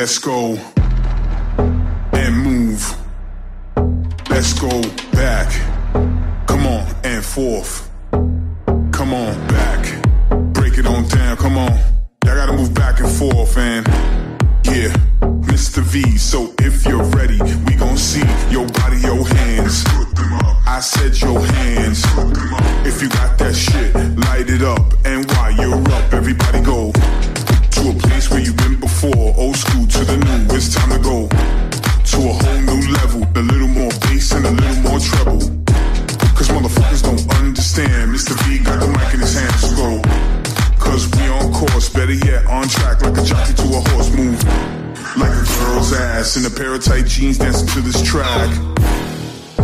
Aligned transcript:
Let's 0.00 0.18
go 0.18 0.56
and 2.14 2.34
move. 2.34 2.96
Let's 4.30 4.58
go 4.58 4.80
back. 5.12 5.52
Come 6.46 6.66
on 6.66 6.88
and 7.04 7.22
forth. 7.22 7.90
Come 8.92 9.12
on 9.12 9.34
back. 9.48 10.02
Break 10.54 10.78
it 10.78 10.86
on 10.86 11.06
down. 11.06 11.36
Come 11.36 11.58
on. 11.58 11.78
Y'all 12.24 12.34
gotta 12.34 12.54
move 12.54 12.72
back 12.72 13.00
and 13.00 13.10
forth 13.10 13.58
and 13.58 13.86
yeah. 14.64 14.90
Mr. 15.44 15.82
V, 15.82 16.16
so 16.16 16.54
if 16.60 16.86
you're 16.86 17.04
ready, 17.04 17.38
we 17.66 17.74
gon' 17.74 17.98
see 17.98 18.24
your 18.50 18.66
body, 18.68 19.00
your 19.00 19.28
hands. 19.28 19.84
Put 19.84 20.16
them 20.16 20.32
up. 20.32 20.66
I 20.66 20.80
said 20.80 21.20
your 21.20 21.44
hands. 21.44 22.06
Put 22.14 22.32
them 22.32 22.54
up. 22.54 22.86
If 22.86 23.02
you 23.02 23.10
got 23.10 23.36
that 23.36 23.54
shit, 23.54 23.94
light 24.16 24.48
it 24.48 24.62
up. 24.62 24.94
And 25.04 25.30
while 25.32 25.52
you're 25.52 25.92
up, 25.92 26.14
everybody 26.14 26.62
go 26.62 26.90
to 27.80 27.90
a 27.90 27.94
place 27.94 28.30
where 28.30 28.40
you've 28.40 28.56
been 28.56 28.78
before. 28.78 29.34
Old 29.36 29.56
school 29.56 29.86
to 29.86 30.04
the 30.04 30.16
new, 30.16 30.54
it's 30.54 30.74
time 30.74 30.90
to 30.90 30.98
go 30.98 31.28
to 31.28 32.18
a 32.28 32.34
whole 32.36 32.60
new 32.68 32.82
level. 32.92 33.22
A 33.36 33.42
little 33.42 33.68
more 33.68 33.92
bass 34.04 34.32
and 34.32 34.44
a 34.44 34.50
little 34.50 34.82
more 34.84 35.00
treble. 35.00 35.40
Cause 36.36 36.48
motherfuckers 36.52 37.02
don't 37.02 37.24
understand. 37.40 38.12
Mr. 38.12 38.36
V 38.44 38.58
got 38.64 38.80
the 38.80 38.88
mic 38.88 39.14
in 39.14 39.20
his 39.20 39.34
hands, 39.34 39.72
go. 39.80 40.00
Cause 40.78 41.08
we 41.16 41.28
on 41.28 41.52
course, 41.52 41.88
better 41.88 42.12
yet, 42.12 42.44
on 42.46 42.68
track 42.68 43.00
like 43.02 43.16
a 43.16 43.24
jockey 43.24 43.54
to 43.54 43.66
a 43.72 43.80
horse 43.90 44.10
move. 44.12 44.42
Like 45.16 45.32
a 45.32 45.44
girl's 45.58 45.92
ass 45.92 46.36
in 46.36 46.44
a 46.44 46.50
pair 46.50 46.74
of 46.74 46.84
tight 46.84 47.06
jeans 47.06 47.38
dancing 47.38 47.68
to 47.68 47.80
this 47.80 48.02
track. 48.02 48.50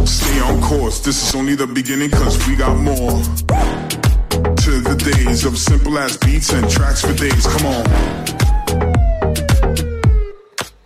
Stay 0.07 0.41
on 0.41 0.61
course, 0.63 1.01
this 1.01 1.21
is 1.23 1.35
only 1.35 1.55
the 1.55 1.67
beginning 1.67 2.11
cause 2.11 2.37
we 2.47 2.57
got 2.57 2.77
more. 2.79 3.86
The 4.87 4.97
days 5.13 5.45
of 5.45 5.55
simple 5.59 5.99
ass 5.99 6.17
beats 6.25 6.51
and 6.57 6.71
tracks 6.75 7.01
for 7.07 7.15
days, 7.25 7.47
come 7.53 7.67
on. 7.67 7.87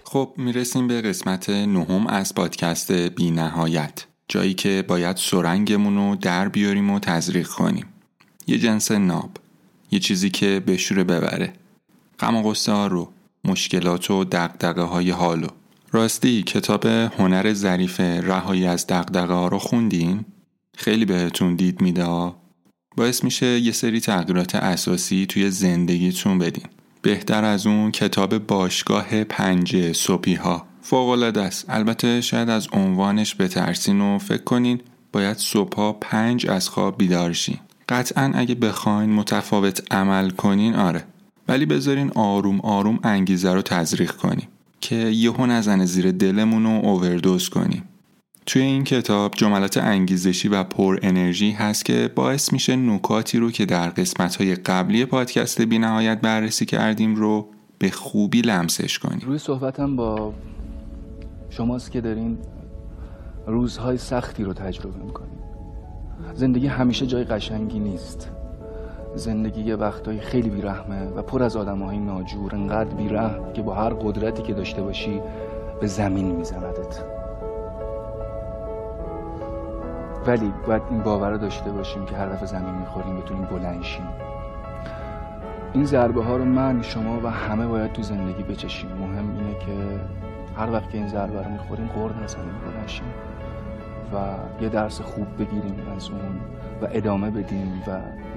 خب 0.04 0.34
می‌رسیم 0.36 0.88
به 0.88 1.00
قسمت 1.00 1.50
نهم 1.50 2.06
از 2.06 2.34
پادکست 2.34 2.92
بی 2.92 3.30
نهایت 3.30 4.06
جایی 4.28 4.54
که 4.54 4.84
باید 4.88 5.16
سرنگمون 5.16 5.96
رو 5.96 6.16
در 6.16 6.48
بیاریم 6.48 6.90
و 6.90 6.98
تزریق 6.98 7.48
کنیم. 7.48 7.86
یه 8.46 8.58
جنس 8.58 8.90
ناب. 8.90 9.30
یه 9.90 9.98
چیزی 9.98 10.30
که 10.30 10.60
بشوره 10.66 11.04
ببره. 11.04 11.52
غم 12.20 12.36
و 12.36 12.54
ها 12.68 12.86
رو 12.86 13.12
مشکلات 13.44 14.10
و 14.10 14.24
دقدقه 14.24 14.82
های 14.82 15.10
حالو 15.10 15.48
راستی 15.92 16.42
کتاب 16.42 16.86
هنر 16.86 17.52
ظریف 17.52 18.00
رهایی 18.00 18.66
از 18.66 18.86
دقدقه 18.86 19.34
ها 19.34 19.48
رو 19.48 19.58
خوندین؟ 19.58 20.24
خیلی 20.76 21.04
بهتون 21.04 21.54
دید 21.54 21.80
میده 21.80 22.04
باعث 22.96 23.24
میشه 23.24 23.46
یه 23.46 23.72
سری 23.72 24.00
تغییرات 24.00 24.54
اساسی 24.54 25.26
توی 25.26 25.50
زندگیتون 25.50 26.38
بدین. 26.38 26.64
بهتر 27.02 27.44
از 27.44 27.66
اون 27.66 27.90
کتاب 27.90 28.38
باشگاه 28.38 29.24
پنج 29.24 29.92
صبحی 29.92 30.34
ها 30.34 30.66
فوقالعاده 30.82 31.40
است. 31.42 31.64
البته 31.68 32.20
شاید 32.20 32.50
از 32.50 32.68
عنوانش 32.72 33.34
بترسین 33.34 34.00
و 34.00 34.18
فکر 34.18 34.42
کنین 34.42 34.80
باید 35.12 35.36
صبحها 35.36 35.92
پنج 35.92 36.46
از 36.46 36.68
خواب 36.68 36.98
بیدار 36.98 37.32
شین. 37.32 37.58
قطعا 37.88 38.32
اگه 38.34 38.54
بخواین 38.54 39.10
متفاوت 39.10 39.92
عمل 39.92 40.30
کنین 40.30 40.74
آره. 40.74 41.04
ولی 41.48 41.66
بذارین 41.66 42.10
آروم 42.14 42.60
آروم 42.60 42.98
انگیزه 43.04 43.54
رو 43.54 43.62
تزریق 43.62 44.10
کنیم 44.10 44.48
که 44.80 44.96
یهو 44.96 45.46
نزنه 45.46 45.84
زیر 45.84 46.10
دلمون 46.10 46.64
رو 46.64 46.70
اووردوز 46.70 47.48
کنیم. 47.48 47.84
توی 48.50 48.62
این 48.62 48.84
کتاب 48.84 49.34
جملات 49.34 49.76
انگیزشی 49.76 50.48
و 50.48 50.64
پر 50.64 50.98
انرژی 51.02 51.50
هست 51.50 51.84
که 51.84 52.10
باعث 52.14 52.52
میشه 52.52 52.76
نکاتی 52.76 53.38
رو 53.38 53.50
که 53.50 53.66
در 53.66 53.90
قسمت 53.90 54.36
های 54.36 54.54
قبلی 54.54 55.04
پادکست 55.04 55.60
بی 55.60 55.78
نهایت 55.78 56.20
بررسی 56.20 56.66
کردیم 56.66 57.14
رو 57.14 57.48
به 57.78 57.90
خوبی 57.90 58.42
لمسش 58.42 58.98
کنیم. 58.98 59.20
روی 59.26 59.38
صحبتم 59.38 59.96
با 59.96 60.34
شماست 61.50 61.92
که 61.92 62.00
دارین 62.00 62.38
روزهای 63.46 63.98
سختی 63.98 64.44
رو 64.44 64.52
تجربه 64.52 65.04
می‌کنین. 65.04 65.38
زندگی 66.34 66.66
همیشه 66.66 67.06
جای 67.06 67.24
قشنگی 67.24 67.78
نیست. 67.78 68.30
زندگی 69.14 69.62
یه 69.62 69.76
وقتایی 69.76 70.20
خیلی 70.20 70.50
بیرحمه 70.50 71.06
و 71.06 71.22
پر 71.22 71.42
از 71.42 71.56
آدم 71.56 71.82
های 71.82 71.98
ناجور 71.98 72.54
انقدر 72.54 72.94
بیرحم 72.94 73.52
که 73.52 73.62
با 73.62 73.74
هر 73.74 73.90
قدرتی 73.90 74.42
که 74.42 74.54
داشته 74.54 74.82
باشی 74.82 75.20
به 75.80 75.86
زمین 75.86 76.36
میزندت. 76.36 77.09
ولی 80.26 80.52
باید 80.66 80.82
این 80.90 81.02
باور 81.02 81.36
داشته 81.36 81.70
باشیم 81.70 82.04
که 82.04 82.16
هر 82.16 82.26
دفعه 82.26 82.46
زمین 82.46 82.74
می‌خوریم 82.74 83.16
بتونیم 83.16 83.44
بلند 83.44 83.82
شیم. 83.82 84.08
این 85.72 85.84
ضربه 85.84 86.24
ها 86.24 86.36
رو 86.36 86.44
من 86.44 86.82
شما 86.82 87.20
و 87.20 87.30
همه 87.30 87.66
باید 87.66 87.92
تو 87.92 88.02
زندگی 88.02 88.42
بچشیم. 88.42 88.90
مهم 88.90 89.36
اینه 89.36 89.58
که 89.58 90.00
هر 90.56 90.72
وقت 90.72 90.90
که 90.90 90.98
این 90.98 91.08
ضربه 91.08 91.42
رو 91.42 91.50
می‌خوریم 91.50 91.86
قرد 91.94 92.22
نزنیم 92.22 92.54
بلند 92.66 92.88
شیم 92.88 93.04
و 94.14 94.16
یه 94.62 94.68
درس 94.68 95.00
خوب 95.00 95.26
بگیریم 95.38 95.76
از 95.96 96.08
اون 96.08 96.40
و 96.82 96.88
ادامه 96.92 97.30
بدیم 97.30 97.82
و 97.86 97.90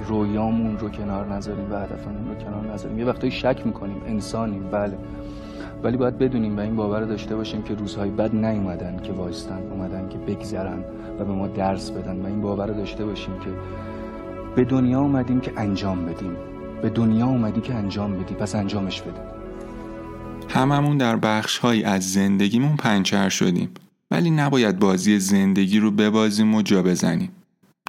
رویامون 0.07 0.77
رو 0.77 0.89
کنار 0.89 1.33
نذاریم 1.33 1.71
و 1.71 1.75
هدفمون 1.75 2.27
رو 2.27 2.35
کنار 2.35 2.73
نذاریم. 2.73 2.99
یه 2.99 3.05
وقتایی 3.05 3.31
شک 3.31 3.61
می‌کنیم. 3.65 4.01
انسانیم. 4.07 4.69
بله. 4.71 4.97
ولی 5.83 5.97
باید 5.97 6.17
بدونیم 6.17 6.57
و 6.57 6.59
این 6.59 6.75
باور 6.75 7.03
داشته 7.03 7.35
باشیم 7.35 7.63
که 7.63 7.73
روزهای 7.73 8.09
بد 8.09 8.35
نیومدن 8.35 8.99
که 9.03 9.13
وایستن 9.13 9.59
اومدن 9.71 10.09
که 10.09 10.17
بگذرن 10.17 10.83
و 11.19 11.25
به 11.25 11.33
ما 11.33 11.47
درس 11.47 11.91
بدن. 11.91 12.21
و 12.21 12.25
این 12.25 12.41
باور 12.41 12.67
داشته 12.67 13.05
باشیم 13.05 13.39
که 13.39 13.49
به 14.55 14.63
دنیا 14.63 14.99
اومدیم 14.99 15.39
که 15.39 15.53
انجام 15.57 16.05
بدیم. 16.05 16.35
به 16.81 16.89
دنیا 16.89 17.25
اومدی 17.25 17.61
که 17.61 17.73
انجام 17.73 18.13
بدی 18.13 18.33
پس 18.33 18.55
انجامش 18.55 19.01
بده. 19.01 19.21
هممون 20.49 20.97
در 20.97 21.15
بخش 21.15 21.57
های 21.57 21.83
از 21.83 22.13
زندگیمون 22.13 22.75
پنچر 22.75 23.29
شدیم. 23.29 23.69
ولی 24.11 24.31
نباید 24.31 24.79
بازی 24.79 25.19
زندگی 25.19 25.79
رو 25.79 25.91
ببازیم 25.91 26.55
و 26.55 26.61
جا 26.61 26.83
بزنیم. 26.83 27.29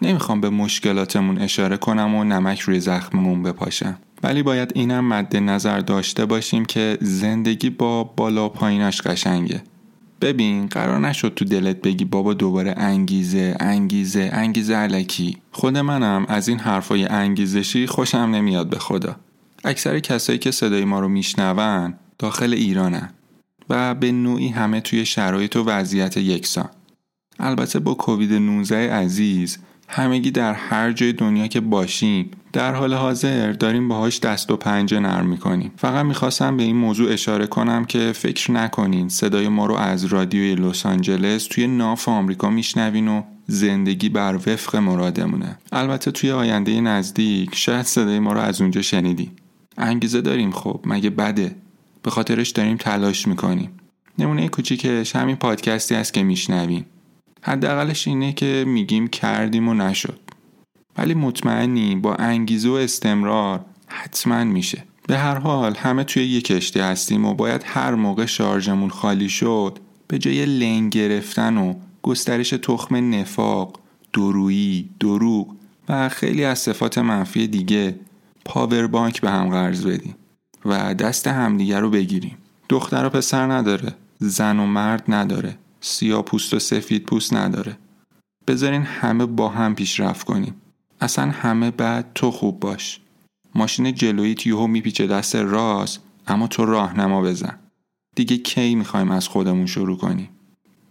نمی‌خوام 0.03 0.41
به 0.41 0.51
مشکلاتمون 0.51 1.39
اشاره 1.39 1.77
کنم 1.77 2.15
و 2.15 2.25
نمک 2.25 2.61
روی 2.61 2.81
زخممون 2.81 3.43
بپاشم. 3.43 3.97
ولی 4.25 4.43
باید 4.43 4.73
اینم 4.75 5.09
مد 5.09 5.37
نظر 5.37 5.81
داشته 5.81 6.27
باشیم 6.27 6.65
که 6.65 6.99
زندگی 7.01 7.71
با 7.71 8.05
بالا 8.05 8.49
پایینش 8.49 9.01
قشنگه. 9.01 9.63
ببین 10.21 10.67
قرار 10.67 10.99
نشد 10.99 11.33
تو 11.37 11.45
دلت 11.45 11.83
بگی 11.83 12.05
بابا 12.05 12.35
دوباره 12.35 12.75
انگیزه 12.77 13.57
انگیزه 13.61 14.31
انگیزه 14.33 14.75
علکی. 14.75 15.37
خود 15.53 15.79
منم 15.79 16.27
از 16.29 16.49
این 16.49 16.59
حرفای 16.59 17.05
انگیزشی 17.05 17.87
خوشم 17.87 18.19
نمیاد 18.19 18.69
به 18.69 18.79
خدا. 18.79 19.17
اکثر 19.65 19.99
کسایی 19.99 20.39
که 20.39 20.51
صدای 20.51 20.85
ما 20.85 21.01
رو 21.01 21.09
میشنون 21.09 21.95
داخل 22.19 22.53
ایرانن 22.53 23.11
و 23.71 23.95
به 23.95 24.13
نوعی 24.13 24.49
همه 24.49 24.81
توی 24.81 25.07
شرایط 25.07 25.57
و 25.57 25.65
وضعیت 25.65 26.17
یکسان. 26.17 26.69
البته 27.39 27.79
با 27.79 27.95
کووید 27.95 28.33
19 28.33 28.93
عزیز 28.93 29.59
همگی 29.89 30.31
در 30.31 30.53
هر 30.53 30.93
جای 30.93 31.13
دنیا 31.13 31.47
که 31.47 31.61
باشیم 31.61 32.31
در 32.53 32.75
حال 32.75 32.95
حاضر 32.95 33.53
داریم 33.53 33.89
باهاش 33.89 34.21
دست 34.21 34.51
و 34.51 34.57
پنجه 34.57 35.01
نرم 35.01 35.27
می‌کنیم. 35.27 35.73
فقط 35.77 36.05
می‌خواستم 36.05 36.57
به 36.57 36.63
این 36.63 36.77
موضوع 36.77 37.13
اشاره 37.13 37.47
کنم 37.47 37.85
که 37.85 38.13
فکر 38.13 38.51
نکنین 38.51 39.09
صدای 39.09 39.49
ما 39.49 39.67
رو 39.67 39.75
از 39.75 40.05
رادیوی 40.05 40.55
لس 40.55 40.87
آنجلس 40.87 41.47
توی 41.47 41.67
ناف 41.67 42.09
آمریکا 42.09 42.51
میشنوین 42.51 43.09
و 43.09 43.23
زندگی 43.47 44.09
بر 44.09 44.35
وفق 44.35 44.77
مرادمونه. 44.77 45.59
البته 45.73 46.11
توی 46.11 46.31
آینده 46.31 46.81
نزدیک 46.81 47.51
شاید 47.55 47.87
صدای 47.87 48.19
ما 48.19 48.33
رو 48.33 48.41
از 48.41 48.61
اونجا 48.61 48.83
شنیدین. 48.83 49.31
انگیزه 49.79 50.21
داریم 50.21 50.51
خب 50.51 50.81
مگه 50.85 51.11
بده؟ 51.11 51.57
به 52.03 52.11
خاطرش 52.11 52.51
داریم 52.51 52.77
تلاش 52.77 53.29
می‌کنیم. 53.29 53.71
نمونه 54.19 54.49
کوچیکش 54.49 55.17
همین 55.17 55.37
پادکستی 55.37 55.95
است 55.95 56.15
که 56.15 56.23
میشنویم 56.23 56.87
حداقلش 57.47 58.09
اینه 58.09 58.33
که 58.33 58.65
میگیم 58.67 59.09
کردیم 59.09 59.69
و 59.69 59.75
نشد. 59.75 60.21
ولی 60.99 61.15
مطمئنی 61.15 61.97
با 61.97 62.15
انگیزه 62.15 62.69
و 62.69 62.73
استمرار 62.73 63.65
حتما 63.87 64.45
میشه. 64.45 64.85
به 65.07 65.19
هر 65.19 65.35
حال 65.35 65.75
همه 65.75 66.05
توی 66.05 66.23
یک 66.23 66.45
کشتی 66.45 66.81
هستیم 66.81 67.25
و 67.25 67.35
باید 67.35 67.63
هر 67.65 67.95
موقع 67.95 68.27
شارژمون 68.27 68.91
خالی 68.91 69.29
شد 69.29 69.79
به 70.09 70.19
جای 70.19 70.47
لنگ 70.47 70.93
گرفتن 70.93 71.57
و 71.57 71.75
گسترش 72.03 72.51
تخم 72.51 73.15
نفاق 73.15 73.81
درویی 74.13 74.91
دروغ 75.01 75.55
و 75.89 76.09
خیلی 76.09 76.45
از 76.45 76.59
صفات 76.59 76.99
منفی 76.99 77.47
دیگه 77.47 77.95
پاور 78.45 78.87
بانک 78.87 79.21
به 79.21 79.31
هم 79.31 79.49
قرض 79.49 79.87
بدیم 79.87 80.15
و 80.65 80.95
دست 80.95 81.27
همدیگه 81.27 81.81
رو 81.81 81.91
بگیریم. 81.91 82.37
دختر 82.69 83.07
و 83.07 83.09
پسر 83.09 83.53
نداره 83.53 83.95
زن 84.19 84.59
و 84.59 84.67
مرد 84.67 85.05
نداره. 85.09 85.59
سیاه 85.85 86.23
پوست 86.23 86.55
و 86.55 86.59
سفید 86.59 87.05
پوست 87.05 87.35
نداره. 87.35 87.79
بذارین 88.47 88.83
همه 88.83 89.27
با 89.27 89.49
هم 89.49 89.75
پیشرفت 89.75 90.27
کنیم. 90.27 90.55
اصلا 91.01 91.31
همه 91.31 91.71
بعد 91.71 92.11
تو 92.15 92.31
خوب 92.31 92.61
باش. 92.61 93.01
ماشین 93.55 93.95
جلویت 93.95 94.47
یهو 94.47 94.67
میپیچه 94.67 95.07
دست 95.07 95.37
راست 95.37 96.01
اما 96.27 96.47
تو 96.47 96.65
راهنما 96.65 97.23
بزن. 97.23 97.59
دیگه 98.17 98.37
کی 98.37 98.75
می‌خوایم 98.75 99.11
از 99.11 99.29
خودمون 99.29 99.67
شروع 99.67 99.97
کنیم؟ 99.97 100.29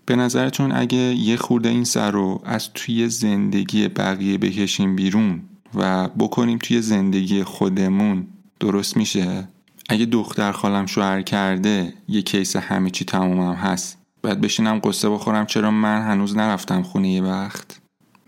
به 0.06 0.16
نظرتون 0.16 0.72
اگه 0.72 0.98
یه 0.98 1.38
خورده 1.38 1.70
این 1.70 1.84
سر 1.84 2.12
رو 2.12 2.42
از 2.46 2.70
توی 2.74 3.10
زندگی 3.10 3.88
بقیه 3.88 4.38
بکشیم 4.38 4.96
بیرون 4.96 5.42
و 5.76 6.08
بکنیم 6.08 6.58
توی 6.58 6.82
زندگی 6.82 7.44
خودمون 7.44 8.28
درست 8.60 8.98
میشه؟ 8.98 9.48
اگه 9.90 10.06
دختر 10.06 10.52
خالم 10.52 10.86
شوهر 10.86 11.22
کرده 11.22 11.94
یه 12.08 12.22
کیس 12.22 12.56
همه 12.56 12.90
چی 12.90 13.06
تمومم 13.06 13.54
هست. 13.54 14.03
باید 14.24 14.42
بشینم 14.42 14.80
قصه 14.84 15.10
بخورم 15.10 15.46
چرا 15.46 15.72
من 15.72 16.02
هنوز 16.02 16.38
نرفتم 16.38 16.84
خونه 16.84 17.10
یه 17.10 17.24
وقت؟ 17.24 17.80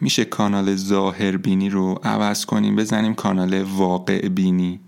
میشه 0.01 0.25
کانال 0.25 0.75
ظاهر 0.75 1.37
بینی 1.37 1.69
رو 1.69 1.99
عوض 2.03 2.45
کنیم؟ 2.45 2.75
بزنیم 2.75 3.13
کانال 3.13 3.61
واقع 3.61 4.27
بینی. 4.27 4.79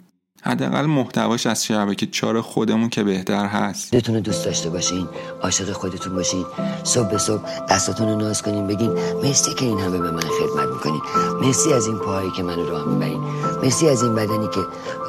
حداقل 0.43 0.85
محتواش 0.85 1.47
از 1.47 1.65
شبکه 1.65 2.05
چار 2.05 2.41
خودمون 2.41 2.89
که 2.89 3.03
بهتر 3.03 3.45
هست. 3.45 3.89
خودتون 3.89 4.19
دوست 4.19 4.45
داشته 4.45 4.69
باشین 4.69 5.07
عاشق 5.41 5.71
خودتون 5.71 6.15
باشین. 6.15 6.45
صبح 6.83 7.11
به 7.11 7.17
صبح 7.17 7.41
دستاتون 7.69 8.09
رو 8.09 8.15
ناز 8.15 8.41
کنین 8.41 8.67
بگین 8.67 8.91
مرسی 9.23 9.53
که 9.53 9.65
این 9.65 9.79
همه 9.79 9.97
به 9.99 10.11
من 10.11 10.19
خدمت 10.19 10.67
می‌کنین. 10.73 11.01
مرسی 11.41 11.73
از 11.73 11.87
این 11.87 11.97
پاهایی 11.97 12.31
که 12.31 12.43
منو 12.43 12.69
راه 12.69 12.87
می‌برین. 12.87 13.19
مرسی 13.63 13.89
از 13.89 14.03
این 14.03 14.15
بدنی 14.15 14.47
که 14.47 14.59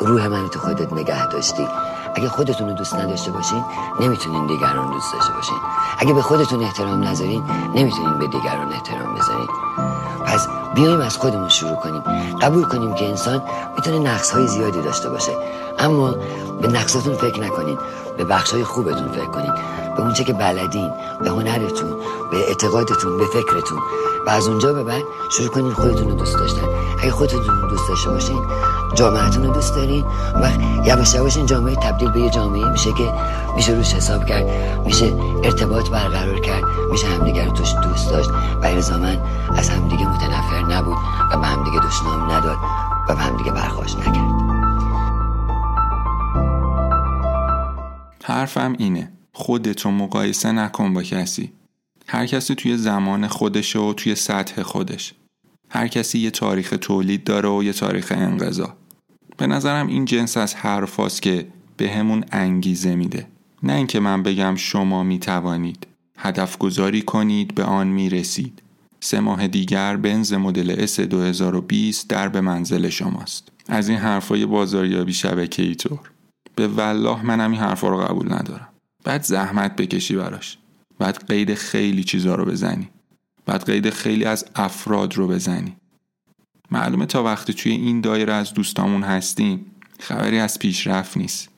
روح 0.01 0.29
منو 0.29 0.49
تو 0.49 0.59
خودت 0.61 0.93
نگه 0.93 1.29
داشتی. 1.29 1.67
اگه 2.19 2.29
خودتون 2.29 2.69
رو 2.69 2.75
دوست 2.75 2.95
نداشته 2.95 3.31
باشین 3.31 3.65
نمی‌تونین 4.01 4.47
دیگران 4.47 4.93
دوست 4.93 5.13
داشته 5.13 5.33
باشین. 5.33 5.57
اگه 5.99 6.13
به 6.13 6.23
خودتون 6.23 6.63
احترام 6.63 7.05
نذارین 7.05 7.45
نمی‌تونین 7.75 8.19
به 8.19 8.27
دیگران 8.27 8.73
احترام 8.73 9.15
بذارین. 9.15 9.47
پس 10.27 10.49
بیایم 10.75 11.01
از 11.01 11.17
خودمون 11.17 11.49
شروع 11.49 11.77
کنیم. 11.77 12.03
قبول 12.43 12.65
کنیم 12.65 12.95
که 12.95 13.09
انسان 13.09 13.43
می‌تونه 13.77 13.99
نقص 13.99 14.31
های 14.31 14.47
زیادی 14.47 14.83
داشته 14.83 15.11
باشه. 15.11 15.33
اما 15.79 16.15
به 16.61 16.69
نقصتون 16.69 17.15
فکر 17.15 17.41
نکنین. 17.41 17.79
به 18.17 18.25
بخش 18.25 18.53
های 18.53 18.65
خوبتون 18.65 19.09
فکر 19.09 19.31
کنین. 19.31 19.53
به 19.97 20.03
اونچه 20.03 20.25
که 20.25 20.33
بلدین 20.33 20.91
به 21.21 21.31
هنرتون 21.31 21.97
به 22.31 22.49
اعتقادتون 22.49 23.19
به 23.19 23.27
فکرتون. 23.27 23.79
و 24.27 24.31
از 24.31 24.49
اونجا 24.49 24.73
به 24.73 24.83
بعد 24.85 25.03
شروع 25.31 25.49
کنین 25.49 25.73
خودتون 25.73 26.09
رو 26.09 26.15
دوست 26.15 26.39
داشتن. 26.39 26.78
اگه 27.03 27.11
خودتون 27.11 27.45
رو 27.45 27.71
دوست 27.71 27.89
داشته 27.89 28.11
باشین. 28.11 28.43
جامعتون 28.95 29.45
رو 29.45 29.55
دوست 29.55 29.75
دارین. 29.75 30.05
و 30.43 30.51
یواش 30.87 31.15
یواش 31.15 31.37
این 31.37 31.47
جامعه 31.47 31.77
تبدیل 31.77 32.11
به 32.11 32.21
یه 32.21 32.31
جامعه 32.31 32.71
میشه 32.71 32.93
که 32.93 33.13
میشه 33.57 33.73
روش 33.73 33.95
حساب 33.95 34.27
کرد 34.27 34.47
میشه 34.87 35.15
ارتباط 35.45 35.89
برقرار 35.91 36.41
کرد 36.41 36.65
میشه 36.91 37.07
همدیگه 37.07 37.45
رو 37.45 37.53
توش 37.53 37.75
دوست 37.83 38.11
داشت. 38.11 38.31
و 38.63 38.67
الزاما 38.67 39.15
از 39.57 39.69
همدیگه 39.69 40.09
متنفر 40.09 40.63
نبود 40.63 40.97
و 41.33 41.39
به 41.39 41.47
همدیگه 41.47 41.79
دشنام 41.79 42.31
نداد 42.31 42.59
و 43.09 43.15
به 43.15 43.21
همدیگه 43.21 43.53
برخواش 43.53 43.95
نکرد. 43.97 44.49
حرفم 48.25 48.75
اینه. 48.79 49.13
خودتو 49.33 49.91
مقایسه 49.91 50.53
نکن 50.53 50.95
با 50.95 51.03
کسی. 51.03 51.53
هر 52.07 52.27
کسی 52.27 52.55
توی 52.55 52.77
زمان 52.77 53.27
خودشه 53.27 53.79
و 53.79 53.93
توی 53.93 54.15
سطح 54.15 54.63
خودش. 54.63 55.15
هر 55.71 55.89
کسی 55.89 56.19
یه 56.19 56.31
تاریخ 56.31 56.75
تولید 56.81 57.25
داره 57.25 57.49
و 57.49 57.63
یه 57.63 57.73
تاریخ 57.73 58.13
انقضا. 58.17 58.77
به 59.37 59.47
نظرم 59.47 59.87
این 59.87 60.05
جنس 60.05 60.37
از 60.37 60.55
حرفاست 60.55 61.23
که 61.23 61.47
به 61.77 61.91
همون 61.91 62.25
انگیزه 62.33 62.95
میده. 62.95 63.27
نه 63.63 63.73
اینکه 63.73 64.01
من 64.01 64.23
بگم 64.23 64.55
شما 64.57 65.03
می‌توانید. 65.03 65.87
هدف 66.19 66.59
گذاری 66.59 67.03
کنید 67.03 67.55
به 67.55 67.65
آن 67.65 67.87
می‌رسید. 67.87 68.63
سه 69.01 69.21
ماه 69.21 69.49
دیگر 69.49 69.97
بنز 69.97 70.33
مدل 70.33 70.87
S 70.87 71.01
2020 71.01 72.09
در 72.09 72.29
به 72.29 72.41
منزل 72.41 72.89
شماست. 72.89 73.49
از 73.69 73.89
این 73.89 73.99
حرفای 73.99 74.47
بازاریابی 74.47 75.13
شبکه 75.13 75.63
ای 75.63 75.75
طور 75.75 76.11
به 76.55 76.69
والله 76.69 77.23
منم 77.23 77.51
این 77.51 77.61
حرفا 77.61 77.89
رو 77.89 77.97
قبول 77.97 78.33
ندارم. 78.33 78.69
بعد 79.05 79.23
زحمت 79.23 79.77
بکشی 79.77 80.17
براش. 80.17 80.59
بعد 80.99 81.25
قید 81.29 81.55
خیلی 81.55 82.05
چیزا 82.05 82.35
رو 82.35 82.45
بزنی. 82.45 82.89
بعد 83.49 83.65
قید 83.65 83.91
خیلی 83.91 84.25
از 84.25 84.45
افراد 84.55 85.17
رو 85.17 85.29
بزنی. 85.29 85.77
معلومه 86.71 87.07
تا 87.07 87.23
وقتی 87.23 87.55
توی 87.55 87.73
این 87.73 88.01
دایره 88.01 88.33
از 88.33 88.55
دوستامون 88.55 89.03
هستیم 89.03 89.67
خبری 90.01 90.39
از 90.39 90.59
پیشرفت 90.59 91.17
نیست. 91.17 91.49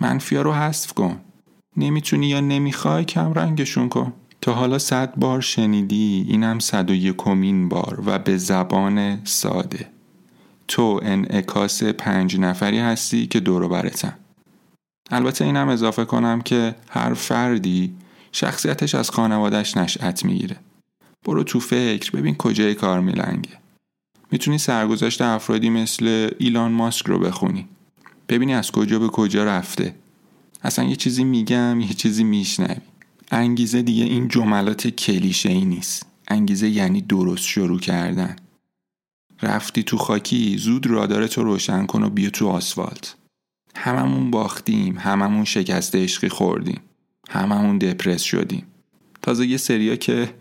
منفیا 0.00 0.42
رو 0.42 0.52
حذف 0.52 0.92
کن. 0.92 1.20
نمی‌تونی 1.76 2.26
یا 2.26 2.40
نمی‌خوای 2.40 3.04
کم 3.04 3.32
رنگشون 3.32 3.88
کن. 3.88 4.12
تا 4.40 4.52
حالا 4.52 4.78
صد 4.78 5.14
بار 5.16 5.40
شنیدی 5.40 6.26
اینم 6.28 6.58
صد 6.58 6.90
و 6.90 6.94
یکمین 6.94 7.68
بار 7.68 8.02
و 8.06 8.18
به 8.18 8.36
زبان 8.36 9.24
ساده. 9.24 9.88
تو 10.68 11.00
انعکاس 11.02 11.82
پنج 11.82 12.40
نفری 12.40 12.78
هستی 12.78 13.26
که 13.26 13.40
دورو 13.40 13.68
برتن. 13.68 14.16
البته 15.10 15.44
اینم 15.44 15.68
اضافه 15.68 16.04
کنم 16.04 16.40
که 16.40 16.74
هر 16.90 17.14
فردی 17.14 17.94
شخصیتش 18.32 18.94
از 18.94 19.10
خانوادهش 19.10 19.76
نشأت 19.76 20.24
می‌گیره. 20.24 20.56
برو 21.26 21.42
تو 21.44 21.60
فکر 21.60 22.10
ببین 22.10 22.34
کجای 22.34 22.74
کار 22.74 23.00
میلنگه. 23.00 23.58
می‌تونی 24.32 24.58
سرگذشت 24.58 25.22
افرادی 25.22 25.70
مثل 25.70 26.30
ایلان 26.38 26.72
ماسک 26.72 27.06
رو 27.06 27.18
بخونی. 27.18 27.68
ببینی 28.28 28.54
از 28.54 28.70
کجا 28.70 28.98
به 28.98 29.08
کجا 29.08 29.44
رفته. 29.44 29.94
اصلا 30.62 30.84
یه 30.84 30.96
چیزی 30.96 31.24
میگم 31.24 31.80
یه 31.80 31.88
چیزی 31.88 32.24
میشنوی. 32.24 32.80
انگیزه 33.30 33.82
دیگه 33.82 34.04
این 34.04 34.28
جملات 34.28 34.88
کلیشه 34.88 35.48
ای 35.48 35.64
نیست. 35.64 36.06
انگیزه 36.28 36.68
یعنی 36.68 37.00
درست 37.00 37.44
شروع 37.44 37.80
کردن. 37.80 38.36
رفتی 39.42 39.82
تو 39.82 39.96
خاکی 39.96 40.58
زود 40.58 40.86
رادارتو 40.86 41.44
روشن 41.44 41.86
کن 41.86 42.02
و 42.02 42.10
بیا 42.10 42.30
تو 42.30 42.48
آسفالت. 42.48 43.16
هممون 43.74 44.30
باختیم 44.30 44.98
هممون 44.98 45.44
شکست 45.44 45.94
عشقی 45.94 46.28
خوردیم. 46.28 46.80
هممون 47.28 47.78
دپرس 47.78 48.22
شدیم. 48.22 48.66
تازه 49.22 49.46
یه 49.46 49.56
سریا 49.56 49.96
که 49.96 50.34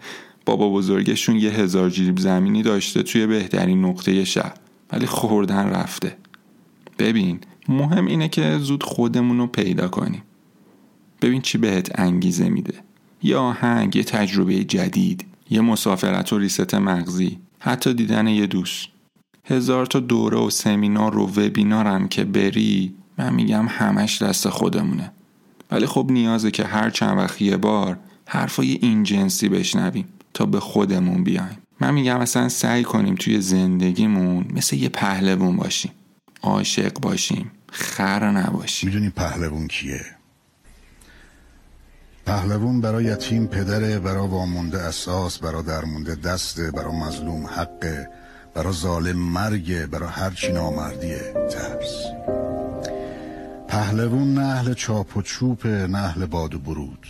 بابا 0.46 0.70
بزرگشون 0.70 1.36
یه 1.36 1.52
هزار 1.52 1.90
جیب 1.90 2.20
زمینی 2.20 2.64
داشته 2.64 3.04
توی 3.04 3.28
بهترین 3.28 3.86
نقطه 3.86 4.26
شهر 4.26 4.54
ولی 4.92 5.06
خوردن 5.06 5.66
رفته. 5.66 6.18
ببین 7.00 7.40
مهم 7.70 8.06
اینه 8.06 8.28
که 8.28 8.58
زود 8.58 8.84
خودمون 8.84 9.38
رو 9.38 9.48
پیدا 9.48 9.88
کنیم. 9.88 10.24
ببین 11.22 11.42
چی 11.42 11.58
بهت 11.58 12.00
انگیزه 12.00 12.50
میده. 12.50 12.74
یه 13.24 13.38
آهنگ 13.38 13.96
یه 13.96 14.04
تجربه 14.04 14.64
جدید 14.64 15.26
یه 15.50 15.62
مسافرت 15.62 16.34
و 16.34 16.38
ریست 16.38 16.76
مغزی 16.76 17.40
حتی 17.60 17.94
دیدن 17.94 18.28
یه 18.28 18.48
دوست. 18.48 18.88
هزار 19.46 19.86
تا 19.86 20.00
دوره 20.00 20.38
و 20.38 20.50
سمینار 20.50 21.18
و 21.18 21.28
وبینارم 21.28 22.08
که 22.08 22.24
بری 22.24 22.94
من 23.18 23.34
میگم 23.34 23.66
همش 23.70 24.22
دست 24.22 24.50
خودمونه. 24.50 25.12
ولی 25.72 25.86
خب 25.86 26.08
نیازه 26.10 26.52
که 26.52 26.64
هر 26.64 26.90
چند 26.90 27.18
وقت 27.18 27.42
یه 27.42 27.58
بار 27.58 27.98
حرفای 28.26 28.78
این 28.82 29.04
جنسی 29.04 29.50
بشنویم. 29.50 30.06
تا 30.36 30.46
به 30.46 30.60
خودمون 30.60 31.24
بیایم. 31.24 31.58
من 31.80 31.94
میگم 31.94 32.20
اصلا 32.20 32.50
سعی 32.50 32.84
کنیم 32.84 33.16
توی 33.16 33.42
زندگیمون 33.42 34.46
مثل 34.54 34.76
یه 34.76 34.90
پهلوون 34.90 35.56
باشیم. 35.58 35.92
عاشق 36.42 37.00
باشیم. 37.00 37.52
خر 37.72 38.32
نباشیم. 38.32 38.90
می‌دونی 38.90 39.10
پهلوون 39.10 39.68
کیه؟ 39.68 40.06
پهلوون 42.26 42.82
برای 42.82 43.04
یتیم 43.04 43.48
پدره 43.48 44.00
برا 44.00 44.28
وامونده 44.28 44.82
اساس 44.82 45.38
برا 45.38 45.62
درمونده 45.62 46.16
دسته 46.16 46.72
برا 46.72 46.92
مظلوم 46.92 47.46
حقه 47.46 48.10
برا 48.54 48.72
ظالم 48.72 49.18
مرگه 49.18 49.88
برا 49.88 50.08
هرچی 50.08 50.52
نامردیه 50.52 51.34
ترس. 51.52 52.06
پهلوون 53.68 54.34
نه 54.34 54.46
اهل 54.46 54.74
چاپ 54.74 55.18
و 55.18 55.22
چوپ 55.22 55.66
نه 55.66 55.98
اهل 55.98 56.26
باد 56.26 56.56
و 56.56 56.60
برود. 56.60 57.08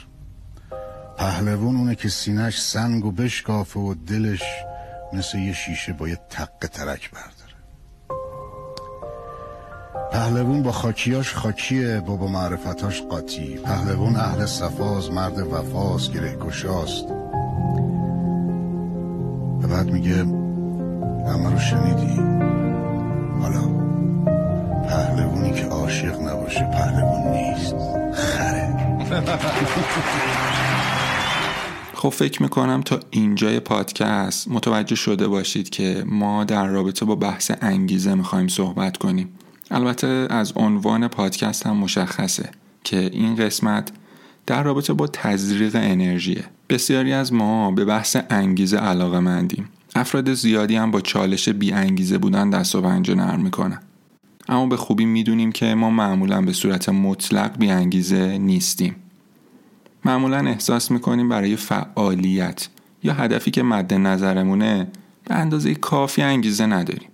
پهلوون 1.17 1.75
اونه 1.75 1.95
که 1.95 2.09
سینش 2.09 2.61
سنگ 2.61 3.05
و 3.05 3.11
بشکافه 3.11 3.79
و 3.79 3.93
دلش 3.93 4.43
مثل 5.13 5.37
یه 5.37 5.53
شیشه 5.53 5.93
با 5.93 6.07
یه 6.07 6.19
تق 6.29 6.67
ترک 6.71 7.11
برداره. 7.11 7.35
پهلوون 10.11 10.63
با 10.63 10.71
خاکیاش 10.71 11.33
خاکیه 11.33 11.99
با 11.99 12.15
با 12.15 12.27
معرفتاش 12.27 13.01
قاطی. 13.01 13.57
پهلوون 13.57 14.15
اهل 14.15 14.45
صفاز 14.45 15.11
مرد 15.11 15.39
وفاز 15.39 16.11
گره 16.11 16.35
گشاست 16.35 17.05
و 19.61 19.67
بعد 19.67 19.91
میگه 19.91 20.15
همه 20.15 21.49
رو 21.51 21.59
شنیدی؟ 21.59 22.15
حالا 23.41 23.61
پهلوونی 24.89 25.51
که 25.51 25.65
عاشق 25.65 26.21
نباشه 26.21 26.63
پهلوون 26.63 27.31
نیست. 27.31 27.75
خره. 28.13 28.75
خب 31.95 32.09
فکر 32.09 32.43
می‌کنم 32.43 32.81
تا 32.81 32.99
اینجای 33.11 33.59
پادکست 33.59 34.47
متوجه 34.47 34.95
شده 34.95 35.27
باشید 35.27 35.69
که 35.69 36.03
ما 36.07 36.43
در 36.43 36.67
رابطه 36.67 37.05
با 37.05 37.15
بحث 37.15 37.51
انگیزه 37.61 38.15
می‌خوایم 38.15 38.47
صحبت 38.47 38.97
کنیم. 38.97 39.29
البته 39.71 40.27
از 40.29 40.53
عنوان 40.55 41.07
پادکست 41.07 41.67
هم 41.67 41.77
مشخصه 41.77 42.49
که 42.83 43.09
این 43.13 43.35
قسمت 43.35 43.91
در 44.45 44.63
رابطه 44.63 44.93
با 44.93 45.07
تزریق 45.07 45.75
انرژیه. 45.75 46.43
بسیاری 46.69 47.13
از 47.13 47.33
ما 47.33 47.71
به 47.71 47.85
بحث 47.85 48.17
انگیزه 48.29 48.77
علاقه 48.77 49.19
مندیم 49.19 49.69
افراد 49.95 50.33
زیادی 50.33 50.75
هم 50.75 50.91
با 50.91 51.01
چالش 51.01 51.49
بی 51.49 51.71
انگیزه 51.71 52.17
بودن 52.17 52.49
دست 52.49 52.75
و 52.75 52.81
پنجه 52.81 53.15
نرم 53.15 53.41
می‌کنن. 53.41 53.79
اما 54.47 54.65
به 54.65 54.77
خوبی 54.77 55.05
می‌دونیم 55.05 55.51
که 55.51 55.75
ما 55.75 55.89
معمولا 55.89 56.41
به 56.41 56.53
صورت 56.53 56.89
مطلق 56.89 57.57
بی 57.57 57.69
انگیزه 57.69 58.37
نیستیم. 58.37 58.95
معمولا 60.05 60.47
احساس 60.47 60.91
می‌کنیم 60.91 61.29
برای 61.29 61.55
فعالیت 61.55 62.67
یا 63.03 63.13
هدفی 63.13 63.51
که 63.51 63.63
مد 63.63 63.93
نظرمونه 63.93 64.87
به 65.23 65.35
اندازه 65.35 65.75
کافی 65.75 66.21
انگیزه 66.21 66.65
نداریم. 66.65 67.09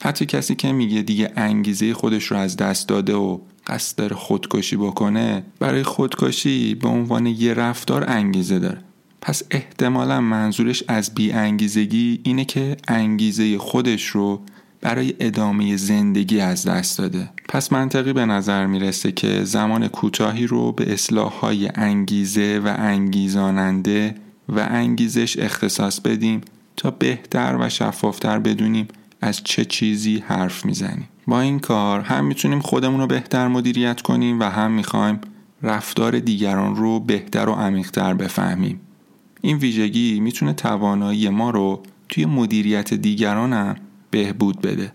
حتی 0.00 0.26
کسی 0.26 0.54
که 0.54 0.72
میگه 0.72 1.02
دیگه 1.02 1.32
انگیزه 1.36 1.94
خودش 1.94 2.24
رو 2.24 2.36
از 2.36 2.56
دست 2.56 2.88
داده 2.88 3.14
و 3.14 3.38
قصد 3.66 3.98
داره 3.98 4.16
خودکشی 4.16 4.76
بکنه 4.76 5.44
برای 5.58 5.82
خودکشی 5.82 6.74
به 6.74 6.88
عنوان 6.88 7.26
یه 7.26 7.54
رفتار 7.54 8.04
انگیزه 8.10 8.58
داره. 8.58 8.78
پس 9.20 9.42
احتمالا 9.50 10.20
منظورش 10.20 10.84
از 10.88 11.14
بی 11.14 11.32
انگیزگی 11.32 12.20
اینه 12.24 12.44
که 12.44 12.76
انگیزه 12.88 13.58
خودش 13.58 14.06
رو 14.06 14.40
برای 14.80 15.14
ادامه 15.20 15.76
زندگی 15.76 16.40
از 16.40 16.66
دست 16.66 16.98
داده. 16.98 17.28
پس 17.48 17.72
منطقی 17.72 18.12
به 18.12 18.26
نظر 18.26 18.66
می‌رسه 18.66 19.12
که 19.12 19.44
زمان 19.44 19.88
کوتاهی 19.88 20.46
رو 20.46 20.72
به 20.72 20.92
اصلاح 20.92 21.32
های 21.32 21.70
انگیزه 21.74 22.60
و 22.64 22.74
انگیزاننده 22.78 24.14
و 24.48 24.66
انگیزش 24.70 25.38
اختصاص 25.38 26.00
بدیم 26.00 26.40
تا 26.76 26.90
بهتر 26.90 27.56
و 27.60 27.68
شفافتر 27.68 28.38
بدونیم 28.38 28.88
از 29.20 29.44
چه 29.44 29.64
چیزی 29.64 30.24
حرف 30.26 30.66
می‌زنیم. 30.66 31.08
با 31.26 31.40
این 31.40 31.58
کار 31.58 32.00
هم 32.00 32.24
می‌تونیم 32.24 32.60
خودمون 32.60 33.00
رو 33.00 33.06
بهتر 33.06 33.48
مدیریت 33.48 34.02
کنیم 34.02 34.40
و 34.40 34.44
هم 34.44 34.70
می‌خوایم 34.70 35.20
رفتار 35.62 36.18
دیگران 36.18 36.76
رو 36.76 37.00
بهتر 37.00 37.48
و 37.48 37.52
عمیقتر 37.52 38.14
بفهمیم. 38.14 38.80
این 39.40 39.56
ویژگی 39.56 40.20
می‌تونه 40.20 40.52
توانایی 40.52 41.28
ما 41.28 41.50
رو 41.50 41.82
توی 42.08 42.26
مدیریت 42.26 42.94
دیگران 42.94 43.52
هم 43.52 43.76
بهبود 44.10 44.60
بده. 44.60 44.92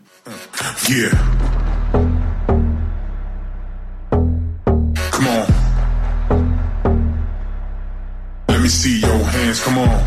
Yeah. 0.85 1.58
Hands. 9.49 9.63
Come 9.63 9.77
on. 9.79 9.99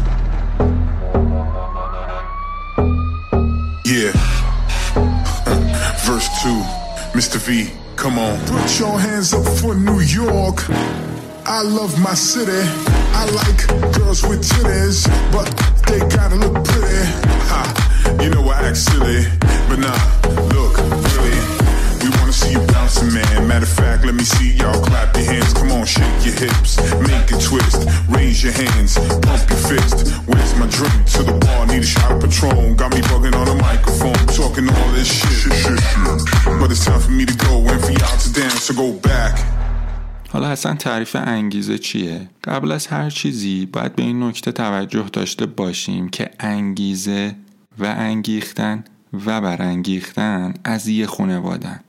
Yeah. 3.85 4.13
Verse 6.07 6.29
2. 6.43 6.49
Mr. 7.19 7.39
V. 7.39 7.71
Come 7.97 8.19
on. 8.19 8.39
Put 8.47 8.79
your 8.79 8.99
hands 8.99 9.35
up 9.35 9.47
for 9.59 9.75
New 9.75 10.01
York. 10.01 10.69
I 11.45 11.63
love 11.63 11.99
my 12.01 12.15
city. 12.15 12.63
I 13.15 13.25
like 13.41 13.67
girls 13.95 14.23
with 14.23 14.43
titties, 14.49 15.07
but 15.33 15.49
they 15.89 15.99
gotta 16.17 16.37
look 16.37 16.65
pretty. 16.65 17.05
Ha. 17.51 18.19
You 18.23 18.31
know 18.31 18.49
I 18.49 18.69
act 18.69 18.77
silly, 18.77 19.25
but 19.69 19.79
nah. 19.79 20.52
Wanna 22.33 22.45
see 22.45 22.53
you 22.53 22.67
bouncing, 22.69 23.13
man. 23.13 23.47
Matter 23.47 23.67
of 23.67 23.69
fact, 23.69 24.07
let 24.07 24.15
me 24.15 24.25
see 24.25 24.53
y'all 24.55 24.81
clap 24.83 25.15
your 25.15 25.27
hands. 25.27 25.53
Come 25.53 25.71
on, 25.73 25.85
shake 25.85 26.25
your 26.25 26.33
hips, 26.33 26.81
make 27.05 27.29
a 27.29 27.37
twist. 27.37 27.85
Raise 28.09 28.43
your 28.43 28.55
hands, 28.55 28.97
pump 28.97 29.45
your 29.53 29.63
fist. 29.69 29.97
Where's 30.25 30.55
my 30.57 30.67
drink? 30.77 30.97
To 31.13 31.23
the 31.29 31.37
bar, 31.45 31.67
need 31.67 31.83
a 31.83 31.87
shot 31.95 32.11
of 32.11 32.23
Patron. 32.23 32.75
Got 32.77 32.95
me 32.95 33.03
bugging 33.11 33.37
on 33.37 33.47
the 33.53 33.57
microphone, 33.69 34.25
talking 34.33 34.67
all 34.67 34.91
this 34.97 35.11
shit. 35.13 35.53
But 36.59 36.71
it's 36.73 36.87
time 36.87 37.01
for 37.01 37.11
me 37.11 37.27
to 37.27 37.37
go 37.37 37.53
and 37.71 37.81
for 37.85 37.93
y'all 38.01 38.19
to 38.25 38.33
dance, 38.33 38.63
so 38.63 38.73
go 38.75 38.93
back. 39.11 39.35
حالا 40.31 40.49
اصلا 40.49 40.75
تعریف 40.75 41.17
انگیزه 41.17 41.79
چیه؟ 41.79 42.29
قبل 42.45 42.73
از 42.73 42.87
هر 42.87 43.11
چیزی 43.11 43.67
باید 43.67 43.97
به 43.97 44.03
این 44.03 44.23
نکته 44.23 44.53
توجه 44.53 45.05
داشته 45.13 45.47
باشیم 45.47 46.09
که 46.09 46.31
انگیزه 46.41 47.35
و 47.79 47.85
انگیختن 47.99 48.85
و 49.27 49.41
برانگیختن 49.41 50.55
از 50.65 50.89
یه 50.89 51.07
خونوادن 51.07 51.81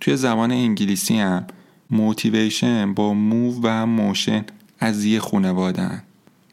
توی 0.00 0.16
زبان 0.16 0.52
انگلیسی 0.52 1.18
هم 1.18 1.46
motivation 1.90 2.94
با 2.94 3.14
move 3.14 3.60
و 3.62 3.86
motion 3.86 4.44
از 4.80 5.04
یه 5.04 5.20
خونوادن 5.20 6.02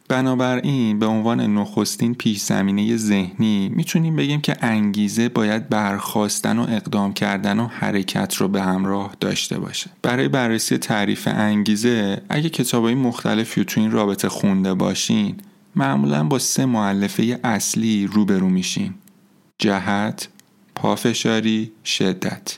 بنابراین 0.08 1.00
به 1.00 1.06
عنوان 1.06 1.42
نخستین 1.42 2.14
پیش 2.14 2.42
زمینه 2.42 2.98
ذهنی 2.98 3.70
می‌تونیم 3.70 4.16
بگیم 4.16 4.42
که 4.42 4.56
انگیزه 4.62 5.30
باید 5.30 5.70
برخواستن 5.70 6.60
و 6.60 6.62
اقدام 6.62 7.14
کردن 7.14 7.60
و 7.60 7.68
حرکت 7.68 8.36
رو 8.36 8.48
به 8.48 8.62
همراه 8.62 9.16
داشته 9.20 9.60
باشه. 9.60 9.90
برای 10.02 10.28
بررسی 10.28 10.78
تعریف 10.78 11.28
انگیزه 11.32 12.22
اگه 12.30 12.50
کتابای 12.50 12.96
مختلفی 12.96 13.66
تو 13.66 13.82
این 13.82 13.92
رابطه 13.92 14.30
خونده 14.30 14.74
باشین 14.74 15.36
معمولا 15.76 16.24
با 16.24 16.40
سه 16.40 16.66
معلفه 16.66 17.40
اصلی 17.44 18.08
روبرو 18.08 18.50
میشین 18.50 18.94
جهت، 19.58 20.28
پافشاری، 20.76 21.72
شدت. 21.86 22.58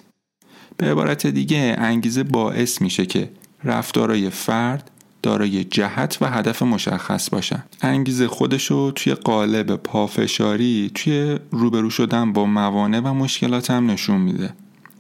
به 0.78 0.92
عبارت 0.92 1.28
دیگه 1.28 1.76
انگیزه 1.78 2.24
باعث 2.24 2.82
میشه 2.82 3.06
که 3.06 3.32
رفتارای 3.64 4.30
فرد 4.30 4.92
دارای 5.24 5.64
جهت 5.64 6.18
و 6.22 6.26
هدف 6.26 6.62
مشخص 6.62 7.30
باشن. 7.30 7.64
انگیزه 7.82 8.28
خودشو 8.28 8.92
توی 8.92 9.14
قالب 9.14 9.76
پافشاری 9.76 10.92
توی 10.94 11.40
روبرو 11.52 11.90
شدن 11.90 12.34
با 12.34 12.46
موانع 12.46 13.00
و 13.00 13.14
مشکلات 13.14 13.72
هم 13.72 13.92
نشون 13.92 14.22
میده. 14.22 14.54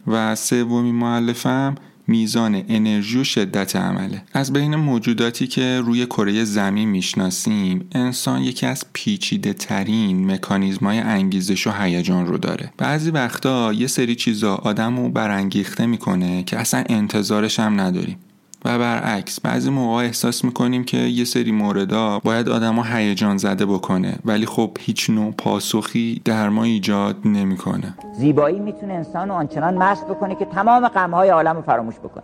و 0.08 0.36
سومی 0.36 0.91
معلفم 0.91 1.75
میزان 2.07 2.63
انرژی 2.69 3.19
و 3.19 3.24
شدت 3.24 3.75
عمله. 3.75 4.21
از 4.33 4.53
بین 4.53 4.75
موجوداتی 4.75 5.47
که 5.47 5.81
روی 5.85 6.05
کره 6.05 6.43
زمین 6.43 6.89
می‌شناسیم 6.89 7.89
انسان 7.91 8.41
یکی 8.41 8.65
از 8.65 8.83
پیچیده 8.93 9.53
ترین 9.53 10.31
مکانیزم 10.31 10.85
های 10.85 11.00
انگیزش 11.00 11.67
و 11.67 11.71
هیجان 11.71 12.25
رو 12.25 12.38
داره. 12.38 12.74
بعضی 12.77 13.12
وقتا 13.12 13.74
یه 13.74 13.88
سری 13.88 14.15
چیزا 14.15 14.55
آدم 14.55 14.97
رو 14.97 15.09
برانگیخته 15.09 15.85
می‌کنه 15.85 16.43
که 16.43 16.59
اصلا 16.59 16.83
انتظارش 16.89 17.59
هم 17.59 17.81
نداریم. 17.81 18.17
و 18.65 18.79
برعکس 18.79 19.39
بعضی 19.39 19.69
موقع 19.69 20.03
احساس 20.03 20.45
می‌کنیم 20.45 20.84
که 20.84 20.98
یه 20.98 21.25
سری 21.25 21.51
موردا 21.51 22.19
باید 22.24 22.50
آدما 22.50 22.84
هیجان 22.84 23.38
زده 23.38 23.65
بکنه 23.65 24.15
ولی 24.25 24.45
خب 24.45 24.77
هیچ 24.79 25.10
نوع 25.10 25.31
پاسخی 25.31 26.22
در 26.25 26.50
ما 26.50 26.63
ایجاد 26.63 27.15
نمی‌کنه. 27.25 27.93
زیبایی 28.13 28.60
می‌تونه 28.60 28.93
انسان 28.93 29.29
رو 29.29 29.34
آنچنان 29.36 29.77
مست 29.77 30.07
بکنه 30.07 30.36
که 30.36 30.45
تمام 30.45 30.88
غمهای 30.88 31.29
عالم 31.29 31.55
رو 31.55 31.62
فراموش 31.62 31.95
بکنه. 32.00 32.24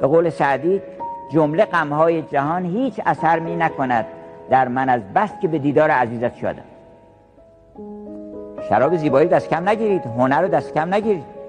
به 0.00 0.06
قول 0.06 0.30
سعدی 0.30 0.80
جمله 1.32 1.64
غمهای 1.64 2.22
جهان 2.22 2.64
هیچ 2.64 2.94
اثر 3.06 3.38
می 3.38 3.56
نکند 3.56 4.06
در 4.50 4.68
من 4.68 4.88
از 4.88 5.00
بس 5.14 5.30
که 5.42 5.48
به 5.48 5.58
دیدار 5.58 5.90
عزیزت 5.90 6.36
شدم 6.36 6.62
شراب 8.68 8.96
زیبایی 8.96 9.28
دست 9.28 9.48
کم 9.48 9.68
نگیرید 9.68 10.02
هنر 10.06 10.42
رو 10.42 10.48
دست 10.48 10.74
کم 10.74 10.94
نگیرید. 10.94 11.39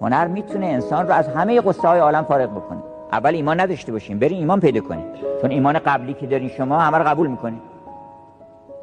هنر 0.00 0.26
می‌تونه 0.26 0.66
انسان 0.66 1.06
رو 1.06 1.12
از 1.12 1.28
همه 1.28 1.60
قصه 1.60 1.88
های 1.88 2.00
عالم 2.00 2.22
فارغ 2.22 2.50
بکنه. 2.50 2.78
اول 3.12 3.34
ایمان 3.34 3.60
نداشته 3.60 3.92
باشیم 3.92 4.18
بریم 4.18 4.38
ایمان 4.38 4.60
پیدا 4.60 4.80
کنیم. 4.80 5.04
چون 5.42 5.50
ایمان 5.50 5.78
قبلی 5.78 6.14
که 6.14 6.26
دارین 6.26 6.48
شما 6.48 6.78
همه 6.78 6.98
رو 6.98 7.04
قبول 7.04 7.26
می‌کنید 7.26 7.62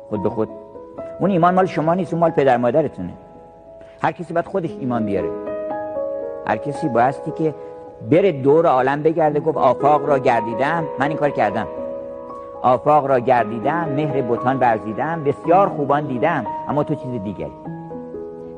خود 0.10 0.24
به 0.24 0.30
خود. 0.30 0.50
اون 1.20 1.30
ایمان 1.30 1.54
مال 1.54 1.66
شما 1.66 1.94
نیست 1.94 2.14
اون 2.14 2.20
مال 2.20 2.32
پدر 2.32 2.58
مادرتونه. 2.58 3.14
هر 4.04 4.12
کسی 4.12 4.34
باید 4.34 4.46
خودش 4.46 4.72
ایمان 4.80 5.06
بیاره. 5.06 5.30
هر 6.48 6.58
کسی 6.58 6.90
بایستی 6.90 7.32
که 7.32 7.56
بره 8.12 8.32
دور 8.32 8.66
عالم 8.66 9.04
بگرده 9.04 9.40
گفت 9.40 9.58
آفاق 9.58 10.10
را 10.10 10.20
گردیدم 10.20 10.84
من 11.00 11.08
این 11.08 11.18
کار 11.18 11.30
کردم. 11.30 11.68
آفاق 12.62 13.06
را 13.08 13.20
گردیدم 13.20 13.90
مهر 13.90 14.22
بتان 14.22 14.58
برزیدم 14.58 15.24
بسیار 15.24 15.70
خوبان 15.70 16.06
دیدم 16.06 16.46
اما 16.68 16.84
تو 16.84 16.96
چیز 16.96 17.24
دیگری. 17.24 17.52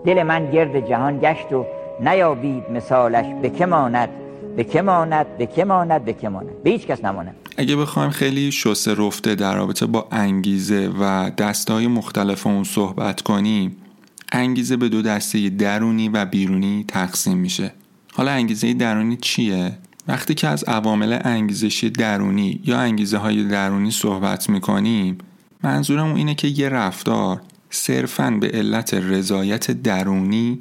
دل 0.06 0.24
من 0.24 0.52
گرد 0.52 0.80
جهان 0.80 1.20
گشت 1.20 1.54
و 1.54 1.66
نیابید 2.02 2.64
مثالش 2.72 3.26
به 3.42 3.50
که 3.50 3.66
ماند 3.66 4.10
به 4.56 4.64
که 4.64 4.82
ماند 4.82 5.38
به 5.38 5.46
که 5.46 5.66
ماند 5.66 6.06
به 6.06 6.14
که 6.14 6.30
ماند. 6.30 6.64
به 6.64 6.70
هیچ 6.70 6.88
کس 6.88 7.06
نماند. 7.06 7.36
اگه 7.58 7.76
بخوایم 7.76 8.10
خیلی 8.10 8.52
شسته 8.52 8.94
رفته 8.94 9.36
در 9.36 9.56
رابطه 9.56 9.86
با 9.86 10.08
انگیزه 10.12 10.92
و 11.00 11.32
دستای 11.38 11.88
مختلف 11.88 12.48
اون 12.48 12.64
صحبت 12.64 13.22
کنیم 13.22 13.76
انگیزه 14.32 14.78
به 14.78 14.90
دو 14.90 15.02
دسته 15.02 15.50
درونی 15.50 16.10
و 16.10 16.26
بیرونی 16.26 16.86
تقسیم 16.88 17.38
میشه. 17.38 17.72
حالا 18.14 18.32
انگیزه 18.32 18.74
درونی 18.74 19.18
چیه؟ 19.22 19.72
وقتی 20.08 20.34
که 20.34 20.48
از 20.48 20.64
عوامل 20.64 21.20
انگیزشی 21.24 21.90
درونی 21.90 22.60
یا 22.66 22.80
انگیزه 22.80 23.18
های 23.18 23.44
درونی 23.44 23.92
صحبت 23.92 24.50
می‌کنیم 24.50 25.18
منظورم 25.64 26.16
اینه 26.16 26.36
که 26.36 26.48
یه 26.48 26.70
رفتار 26.70 27.42
صرفاً 27.70 28.38
به 28.42 28.48
علت 28.48 28.94
رضایت 28.94 29.72
درونی 29.72 30.58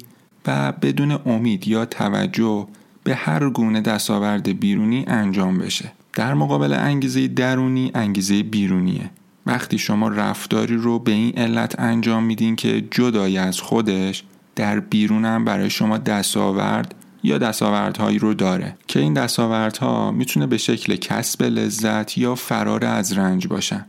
و 0.47 0.71
بدون 0.71 1.11
امید 1.25 1.67
یا 1.67 1.85
توجه 1.85 2.67
به 3.03 3.15
هر 3.15 3.49
گونه 3.49 3.81
دستاورد 3.81 4.59
بیرونی 4.59 5.05
انجام 5.07 5.57
بشه. 5.57 5.91
در 6.13 6.33
مقابل 6.33 6.73
انگیزه 6.73 7.27
درونی 7.27 7.91
انگیزه 7.95 8.43
بیرونیه. 8.43 9.09
وقتی 9.45 9.77
شما 9.77 10.07
رفتاری 10.07 10.75
رو 10.75 10.99
به 10.99 11.11
این 11.11 11.37
علت 11.37 11.79
انجام 11.79 12.23
میدین 12.23 12.55
که 12.55 12.87
جدای 12.91 13.37
از 13.37 13.61
خودش 13.61 14.23
در 14.55 14.79
بیرونم 14.79 15.45
برای 15.45 15.69
شما 15.69 15.97
دستاورد 15.97 16.95
یا 17.23 17.37
دستاوردهایی 17.37 18.19
رو 18.19 18.33
داره. 18.33 18.77
که 18.87 18.99
این 18.99 19.13
دستاوردها 19.13 20.11
می‌تونه 20.11 20.47
به 20.47 20.57
شکل 20.57 20.95
کسب 20.95 21.43
لذت 21.43 22.17
یا 22.17 22.35
فرار 22.35 22.85
از 22.85 23.17
رنج 23.17 23.47
باشن. 23.47 23.85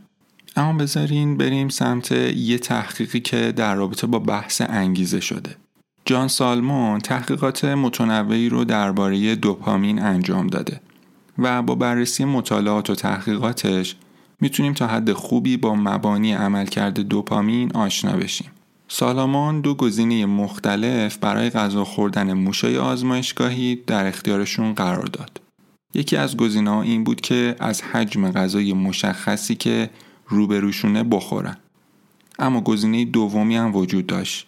اما 0.55 0.73
بذارین 0.73 1.37
بریم 1.37 1.69
سمت 1.69 2.11
یه 2.35 2.57
تحقیقی 2.57 3.19
که 3.19 3.51
در 3.51 3.75
رابطه 3.75 4.07
با 4.07 4.19
بحث 4.19 4.61
انگیزه 4.69 5.19
شده. 5.19 5.55
جان 6.05 6.27
سالمون 6.27 6.99
تحقیقات 6.99 7.65
متنوعی 7.65 8.49
رو 8.49 8.63
درباره 8.63 9.35
دوپامین 9.35 10.01
انجام 10.01 10.47
داده 10.47 10.81
و 11.37 11.61
با 11.61 11.75
بررسی 11.75 12.25
مطالعات 12.25 12.89
و 12.89 12.95
تحقیقاتش 12.95 13.95
می‌تونیم 14.39 14.73
تا 14.73 14.87
حد 14.87 15.13
خوبی 15.13 15.57
با 15.57 15.75
مبانی 15.75 16.33
عملکرد 16.33 16.99
دوپامین 16.99 17.71
آشنا 17.71 18.11
بشیم. 18.11 18.51
سالامان 18.87 19.61
دو 19.61 19.73
گزینه 19.75 20.25
مختلف 20.25 21.17
برای 21.17 21.49
غذا 21.49 21.83
خوردن 21.83 22.33
موشای 22.33 22.77
آزمایشگاهی 22.77 23.75
در 23.87 24.07
اختیارشون 24.07 24.73
قرار 24.73 25.05
داد. 25.05 25.41
یکی 25.93 26.17
از 26.17 26.37
گزینه 26.37 26.77
این 26.77 27.03
بود 27.03 27.21
که 27.21 27.55
از 27.59 27.81
حجم 27.81 28.31
غذای 28.31 28.73
مشخصی 28.73 29.55
که 29.55 29.89
روبروشونه 30.27 31.03
بخورن. 31.03 31.57
اما 32.39 32.61
گزینه 32.61 33.05
دومی 33.05 33.55
هم 33.55 33.75
وجود 33.75 34.07
داشت. 34.07 34.47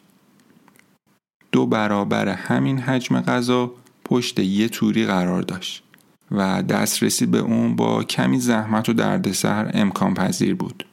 دو 1.54 1.66
برابر 1.66 2.30
همین 2.30 2.80
حجم 2.80 3.22
غذا 3.22 3.72
پشت 4.06 4.40
یه 4.40 4.70
توری 4.70 5.06
قرار 5.06 5.42
داشت 5.42 5.84
و 6.32 6.64
دسترسی 6.64 7.26
به 7.26 7.38
اون 7.38 7.76
با 7.76 8.04
کمی 8.04 8.40
زحمت 8.40 8.90
و 8.90 8.94
دردسر 8.94 9.72
امکان 9.74 10.14
پذیر 10.14 10.56
بود. 10.56 10.86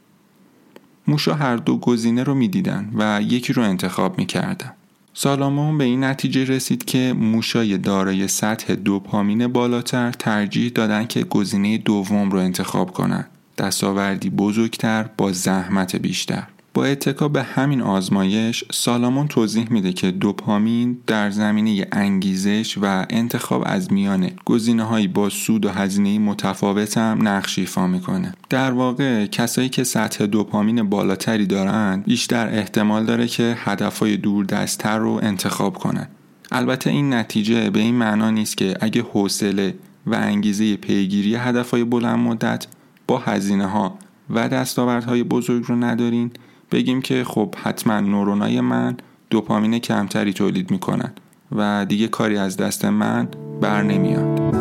موشا 1.06 1.34
هر 1.34 1.56
دو 1.56 1.76
گزینه 1.76 2.22
رو 2.22 2.34
می‌دیدن 2.34 2.90
و 2.94 3.22
یکی 3.22 3.52
رو 3.52 3.62
انتخاب 3.62 4.18
می‌کردن. 4.18 4.72
سالامون 5.14 5.78
به 5.78 5.84
این 5.84 6.04
نتیجه 6.04 6.44
رسید 6.44 6.84
که 6.84 7.14
موشای 7.16 7.78
دارای 7.78 8.28
سطح 8.28 8.74
دوپامین 8.74 9.46
بالاتر 9.46 10.12
ترجیح 10.12 10.70
دادن 10.74 11.06
که 11.06 11.24
گزینه 11.24 11.78
دوم 11.78 12.30
رو 12.30 12.38
انتخاب 12.38 12.92
کنند. 12.92 13.28
دستاوردی 13.58 14.30
بزرگتر 14.30 15.02
با 15.16 15.32
زحمت 15.32 15.96
بیشتر. 15.96 16.46
با 16.74 16.84
اتکا 16.84 17.28
به 17.28 17.42
همین 17.42 17.82
آزمایش 17.82 18.64
سالامون 18.72 19.28
توضیح 19.28 19.66
میده 19.70 19.92
که 19.92 20.10
دوپامین 20.10 20.98
در 21.06 21.30
زمینه 21.30 21.86
انگیزش 21.92 22.78
و 22.82 23.06
انتخاب 23.10 23.62
از 23.66 23.92
میان 23.92 24.30
گزینه 24.44 24.84
هایی 24.84 25.08
با 25.08 25.28
سود 25.28 25.64
و 25.64 25.68
هزینه 25.68 26.18
متفاوت 26.18 26.98
هم 26.98 27.28
نقش 27.28 27.58
ایفا 27.58 27.86
می‌کنه. 27.86 28.34
در 28.50 28.72
واقع 28.72 29.26
کسایی 29.26 29.68
که 29.68 29.84
سطح 29.84 30.26
دوپامین 30.26 30.82
بالاتری 30.82 31.46
دارن 31.46 32.02
بیشتر 32.06 32.48
احتمال 32.48 33.04
داره 33.04 33.26
که 33.26 33.56
هدفهای 33.58 34.16
دوردستتر 34.16 34.98
رو 34.98 35.20
انتخاب 35.22 35.78
کنن. 35.78 36.08
البته 36.52 36.90
این 36.90 37.14
نتیجه 37.14 37.70
به 37.70 37.80
این 37.80 37.94
معنا 37.94 38.30
نیست 38.30 38.56
که 38.56 38.74
اگه 38.80 39.02
حوصله 39.02 39.74
و 40.06 40.14
انگیزه 40.14 40.76
پیگیری 40.76 41.34
هدفهای 41.34 41.84
بلند 41.84 42.18
مدت 42.18 42.66
با 43.06 43.18
هزینه 43.18 43.66
ها 43.66 43.98
و 44.30 44.48
دستاوردهای 44.48 45.22
بزرگ 45.22 45.64
رو 45.66 45.76
ندارین 45.76 46.30
بگیم 46.72 47.02
که 47.02 47.24
خب 47.24 47.54
حتما 47.62 48.00
نورونای 48.00 48.60
من 48.60 48.96
دوپامین 49.30 49.78
کمتری 49.78 50.32
تولید 50.32 50.70
می‌کنن 50.70 51.12
و 51.56 51.86
دیگه 51.88 52.08
کاری 52.08 52.36
از 52.36 52.56
دست 52.56 52.84
من 52.84 53.28
بر 53.60 53.82
نمیاد. 53.82 54.59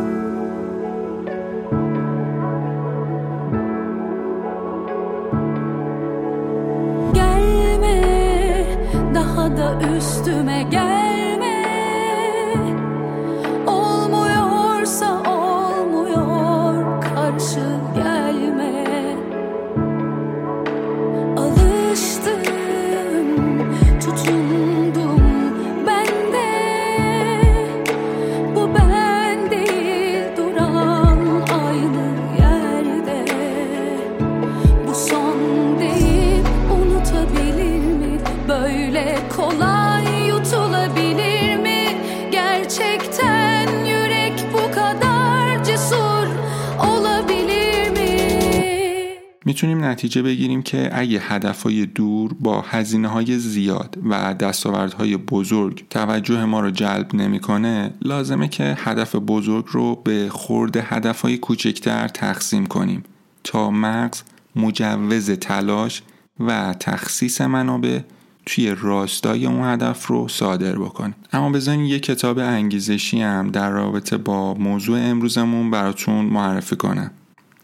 می‌تونیم 49.63 49.84
نتیجه 49.84 50.22
بگیریم 50.22 50.62
که 50.62 50.89
اگه 50.93 51.19
هدفهای 51.19 51.86
دور 51.86 52.36
با 52.39 52.62
هزینه 52.62 53.08
های 53.08 53.38
زیاد 53.39 53.98
و 54.10 54.34
دستاوردهای 54.34 55.17
بزرگ 55.17 55.86
توجه 55.89 56.45
ما 56.45 56.60
رو 56.60 56.72
جلب 56.72 57.15
نمی‌کنه 57.15 57.93
لازمه 58.02 58.48
که 58.48 58.78
هدف 58.80 59.15
بزرگ 59.15 59.65
رو 59.67 59.95
به 59.95 60.30
خورد 60.30 60.78
هدفهای 60.78 61.38
کوچکتر 61.38 62.08
تقسیم 62.08 62.65
کنیم. 62.65 63.04
تا 63.43 63.72
مغز 63.72 64.22
مجوز 64.56 65.32
تلاش 65.32 66.02
و 66.39 66.76
تخصیص 66.80 67.41
منابع 67.41 68.00
توی 68.45 68.76
راستای 68.82 69.45
اون 69.45 69.74
هدف 69.74 70.08
رو 70.08 70.28
صادر 70.28 70.76
بکنه. 70.76 71.13
اما 71.34 71.50
بزنین 71.50 71.86
یه 71.86 72.00
کتاب 72.00 72.39
انگیزشی 72.39 73.22
هم 73.22 73.52
در 73.52 73.69
رابطه 73.69 74.17
با 74.17 74.54
موضوع 74.54 75.00
امروزمون 75.00 75.72
براتون 75.72 76.26
معرفی 76.26 76.76
کنم. 76.76 77.12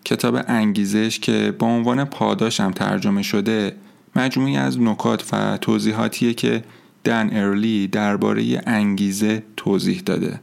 کتاب 0.05 0.39
انگیزش 0.47 1.19
که 1.19 1.53
با 1.59 1.67
عنوان 1.67 2.05
پاداش 2.05 2.59
هم 2.59 2.71
ترجمه 2.71 3.21
شده 3.21 3.75
مجموعی 4.15 4.57
از 4.57 4.81
نکات 4.81 5.33
و 5.33 5.57
توضیحاتیه 5.57 6.33
که 6.33 6.63
دن 7.03 7.29
ارلی 7.33 7.87
درباره 7.87 8.61
انگیزه 8.65 9.43
توضیح 9.57 10.01
داده. 10.05 10.39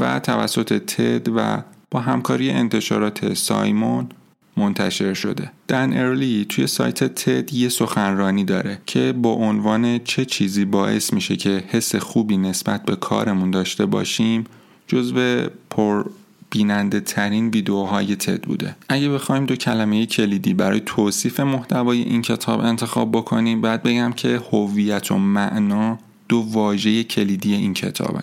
و 0.00 0.20
توسط 0.20 0.78
تد 0.78 1.28
و 1.36 1.62
با 1.90 2.00
همکاری 2.00 2.50
انتشارات 2.50 3.34
سایمون 3.34 4.08
منتشر 4.56 5.14
شده. 5.14 5.50
دن 5.68 5.92
ارلی 5.96 6.46
توی 6.48 6.66
سایت 6.66 7.04
تد 7.04 7.54
یه 7.54 7.68
سخنرانی 7.68 8.44
داره 8.44 8.78
که 8.86 9.12
با 9.12 9.32
عنوان 9.32 9.98
چه 9.98 10.24
چیزی 10.24 10.64
باعث 10.64 11.12
میشه 11.12 11.36
که 11.36 11.64
حس 11.68 11.94
خوبی 11.96 12.36
نسبت 12.36 12.84
به 12.84 12.96
کارمون 12.96 13.50
داشته 13.50 13.86
باشیم 13.86 14.44
جزو 14.86 15.46
پر 15.70 16.04
بیننده 16.50 17.00
ترین 17.00 17.48
ویدیوهای 17.48 18.16
تد 18.16 18.42
بوده. 18.42 18.76
اگه 18.88 19.08
بخوایم 19.08 19.46
دو 19.46 19.56
کلمه 19.56 20.06
کلیدی 20.06 20.54
برای 20.54 20.82
توصیف 20.86 21.40
محتوای 21.40 22.02
این 22.02 22.22
کتاب 22.22 22.60
انتخاب 22.60 23.12
بکنیم 23.12 23.60
بعد 23.60 23.82
بگم 23.82 24.12
که 24.12 24.40
هویت 24.52 25.12
و 25.12 25.18
معنا 25.18 25.98
دو 26.28 26.46
واژه 26.52 27.04
کلیدی 27.04 27.54
این 27.54 27.74
کتابه. 27.74 28.22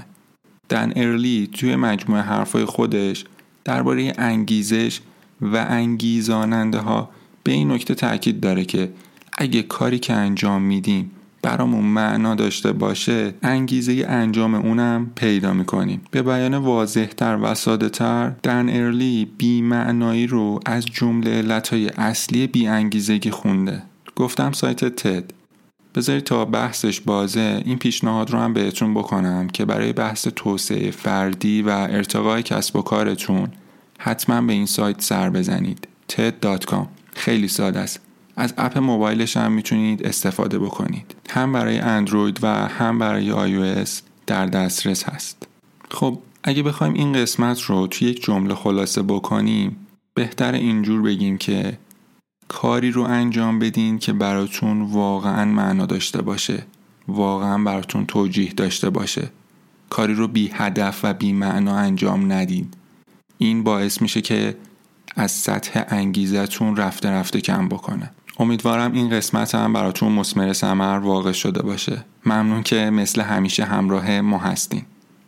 دن 0.70 0.94
ارلی 0.96 1.50
توی 1.54 1.76
مجموعه 1.76 2.22
حرفای 2.22 2.66
خودش 2.66 3.26
درباره 3.64 4.14
انگیزش 4.18 5.00
و 5.42 5.66
انگیزاننده 5.70 6.78
ها 6.78 7.10
به 7.44 7.52
این 7.52 7.72
نکته 7.72 7.96
تاکید 7.96 8.40
داره 8.40 8.66
که 8.66 8.92
اگه 9.38 9.62
کاری 9.62 10.00
که 10.00 10.14
انجام 10.14 10.62
میدیم 10.62 11.12
برامون 11.42 11.86
معنا 11.86 12.36
داشته 12.36 12.72
باشه 12.72 13.34
انگیزه 13.44 14.06
انجام 14.08 14.56
اونم 14.56 15.12
پیدا 15.16 15.54
می‌کنیم. 15.54 16.02
به 16.12 16.22
بیان 16.22 16.58
واضحتر 16.58 17.40
و 17.42 17.54
ساده 17.54 17.90
تر 17.90 18.30
دن 18.44 18.70
ارلی 18.70 19.32
بی 19.38 19.62
معنایی 19.62 20.28
رو 20.28 20.60
از 20.66 20.86
جمله 20.86 21.32
علتهای 21.32 21.90
اصلی 21.90 22.48
بی 22.48 22.68
انگیزگی 22.68 23.32
خونده. 23.32 23.84
گفتم 24.16 24.52
سایت 24.52 24.86
تد. 24.86 25.24
بذارید 25.96 26.24
تا 26.24 26.46
بحثش 26.46 27.02
بازه 27.02 27.62
این 27.66 27.78
پیشنهاد 27.78 28.32
رو 28.32 28.40
هم 28.40 28.54
بهتون 28.54 28.94
بکنم 28.94 29.48
که 29.48 29.66
برای 29.66 29.94
بحث 29.94 30.28
توسعه 30.36 30.92
فردی 30.92 31.62
و 31.62 31.70
ارتقای 31.70 32.44
کسب 32.44 32.76
و 32.76 32.82
کارتون 32.82 33.48
حتما 34.00 34.42
به 34.42 34.54
این 34.54 34.66
سایت 34.66 35.02
سر 35.02 35.30
بزنید. 35.30 35.88
TED.com 36.12 36.86
خیلی 37.16 37.48
ساده 37.48 37.80
است. 37.80 38.07
از 38.38 38.54
اپ 38.58 38.78
موبایلش 38.78 39.38
هم 39.38 39.52
می‌تونید 39.52 40.06
استفاده 40.06 40.60
بکنید. 40.60 41.16
هم 41.30 41.52
برای 41.52 41.80
اندروید 41.80 42.40
و 42.44 42.48
هم 42.68 43.00
برای 43.00 43.32
iOS 43.32 43.90
در 44.28 44.46
دسترس 44.46 45.04
هست. 45.04 45.48
خب 45.92 46.20
اگه 46.44 46.64
بخوایم 46.64 46.94
این 46.94 47.14
قسمت 47.14 47.62
رو 47.62 47.88
توی 47.88 48.08
یک 48.08 48.24
جمله 48.24 48.56
خلاصه 48.56 49.02
بکنیم 49.02 49.88
بهتر 50.14 50.54
اینجور 50.54 51.02
بگیم 51.02 51.38
که 51.38 51.78
کاری 52.48 52.92
رو 52.92 53.02
انجام 53.02 53.60
بدین 53.60 54.00
که 54.00 54.14
براتون 54.14 54.82
واقعا 54.82 55.46
معنا 55.46 55.86
داشته 55.86 56.22
باشه. 56.22 56.66
واقعا 57.08 57.64
براتون 57.64 58.06
توجیه 58.06 58.54
داشته 58.54 58.90
باشه. 58.90 59.30
کاری 59.90 60.14
رو 60.14 60.28
بی 60.28 60.52
هدف 60.54 61.00
و 61.04 61.14
بی 61.14 61.34
معنا 61.34 61.76
انجام 61.76 62.32
ندین. 62.32 62.68
این 63.38 63.64
باعث 63.64 64.02
میشه 64.02 64.22
که 64.22 64.58
از 65.16 65.32
سطح 65.32 65.84
انگیزتون 65.88 66.76
رفته 66.76 67.10
رفته 67.10 67.42
کم 67.42 67.70
بکنه. 67.70 68.12
امیدوارم 68.40 68.94
این 68.94 69.10
قسمت 69.10 69.56
هم 69.56 69.74
براتون 69.74 70.12
مسمر 70.12 70.54
سمر 70.54 71.00
واقع 71.00 71.32
شده 71.32 71.62
باشه. 71.62 72.06
ممنون 72.26 72.64
که 72.64 72.90
مثل 72.90 73.22
همیشه 73.22 73.66
همراه 73.66 74.22
ما 74.22 74.38
هستین. 74.38 74.82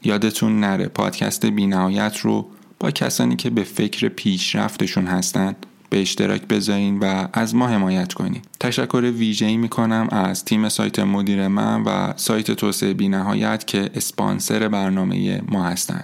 یادتون 0.04 0.60
نره 0.60 0.88
پادکست 0.88 1.46
بینهایت 1.46 2.18
رو 2.18 2.48
با 2.80 2.92
کسانی 2.92 3.36
که 3.36 3.50
به 3.50 3.64
فکر 3.64 4.10
پیشرفتشون 4.10 5.08
هستن 5.08 5.56
به 5.90 6.02
اشتراک 6.02 6.42
بذارین 6.42 7.00
و 7.00 7.28
از 7.34 7.56
ما 7.56 7.68
حمایت 7.68 8.14
کنین. 8.14 8.42
تشکر 8.60 9.12
ویژه‌ای 9.18 9.58
می‌کنم 9.58 10.08
از 10.12 10.46
تیم 10.46 10.70
سایت 10.70 11.00
مدیر 11.00 11.48
من 11.48 11.84
و 11.84 12.14
سایت 12.16 12.52
توسعه 12.52 12.94
بینهایت 12.94 13.68
که 13.68 13.90
اسپانسر 13.96 14.68
برنامه 14.68 15.42
ما 15.48 15.64
هستن. 15.64 16.04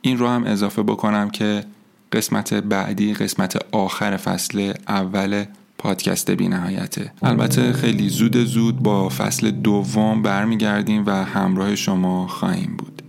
این 0.00 0.18
رو 0.18 0.28
هم 0.28 0.44
اضافه 0.44 0.82
بکنم 0.82 1.30
که 1.30 1.64
قسمت 2.12 2.54
بعدی 2.54 3.14
قسمت 3.14 3.58
آخر 3.72 4.16
فصل 4.16 4.72
اول 4.88 5.44
پادکست 5.78 6.30
بی 6.30 6.48
نهایته 6.48 7.12
البته 7.22 7.72
خیلی 7.72 8.08
زود 8.08 8.36
زود 8.36 8.82
با 8.82 9.08
فصل 9.08 9.50
دوم 9.50 10.22
برمیگردیم 10.22 11.06
و 11.06 11.10
همراه 11.10 11.74
شما 11.74 12.26
خواهیم 12.26 12.76
بود. 12.76 13.02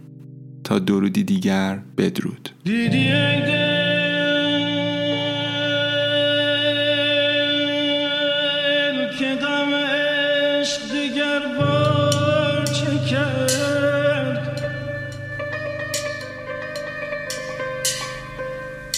تا 0.64 0.80
درودی 0.80 1.24
دیگر 1.24 1.80
بدرود. 1.98 2.50
دیدی 2.64 2.88
بی 2.90 3.58